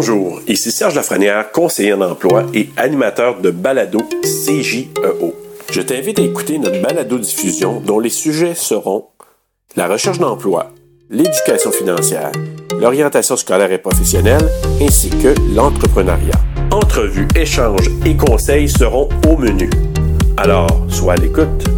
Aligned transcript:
Bonjour, 0.00 0.40
ici 0.46 0.70
Serge 0.70 0.94
Lafrenière, 0.94 1.50
conseiller 1.50 1.92
en 1.92 2.00
emploi 2.02 2.46
et 2.54 2.68
animateur 2.76 3.40
de 3.40 3.50
Balado 3.50 3.98
CJEO. 4.22 5.34
Je 5.72 5.80
t'invite 5.80 6.20
à 6.20 6.22
écouter 6.22 6.60
notre 6.60 6.80
balado-diffusion 6.80 7.80
dont 7.80 7.98
les 7.98 8.08
sujets 8.08 8.54
seront 8.54 9.06
la 9.74 9.88
recherche 9.88 10.20
d'emploi, 10.20 10.70
l'éducation 11.10 11.72
financière, 11.72 12.30
l'orientation 12.80 13.36
scolaire 13.36 13.72
et 13.72 13.78
professionnelle, 13.78 14.48
ainsi 14.80 15.10
que 15.10 15.34
l'entrepreneuriat. 15.52 16.38
Entrevues, 16.70 17.26
échanges 17.34 17.90
et 18.06 18.16
conseils 18.16 18.68
seront 18.68 19.08
au 19.28 19.36
menu. 19.36 19.68
Alors, 20.36 20.70
sois 20.88 21.14
à 21.14 21.16
l'écoute. 21.16 21.77